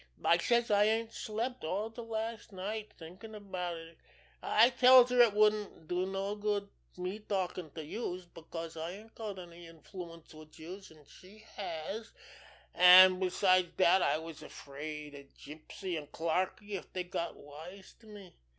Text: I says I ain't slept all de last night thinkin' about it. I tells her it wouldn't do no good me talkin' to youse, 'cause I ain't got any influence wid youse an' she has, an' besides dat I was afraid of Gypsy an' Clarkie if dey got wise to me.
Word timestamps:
I 0.25 0.39
says 0.39 0.71
I 0.71 0.85
ain't 0.85 1.13
slept 1.13 1.63
all 1.63 1.91
de 1.91 2.01
last 2.01 2.51
night 2.51 2.91
thinkin' 2.97 3.35
about 3.35 3.77
it. 3.77 3.99
I 4.41 4.71
tells 4.71 5.11
her 5.11 5.21
it 5.21 5.35
wouldn't 5.35 5.87
do 5.87 6.07
no 6.07 6.33
good 6.33 6.69
me 6.97 7.19
talkin' 7.19 7.69
to 7.75 7.85
youse, 7.85 8.25
'cause 8.49 8.75
I 8.77 8.93
ain't 8.93 9.13
got 9.13 9.37
any 9.37 9.67
influence 9.67 10.33
wid 10.33 10.57
youse 10.57 10.89
an' 10.89 11.05
she 11.05 11.45
has, 11.55 12.13
an' 12.73 13.19
besides 13.19 13.73
dat 13.77 14.01
I 14.01 14.17
was 14.17 14.41
afraid 14.41 15.13
of 15.13 15.27
Gypsy 15.35 15.95
an' 16.01 16.07
Clarkie 16.07 16.71
if 16.79 16.91
dey 16.93 17.03
got 17.03 17.35
wise 17.35 17.93
to 17.99 18.07
me. 18.07 18.33